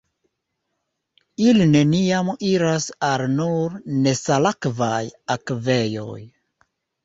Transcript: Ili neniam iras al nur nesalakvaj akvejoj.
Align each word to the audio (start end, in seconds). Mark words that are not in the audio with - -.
Ili 1.49 1.67
neniam 1.73 2.33
iras 2.53 2.89
al 3.11 3.27
nur 3.35 3.77
nesalakvaj 4.09 5.05
akvejoj. 5.39 6.21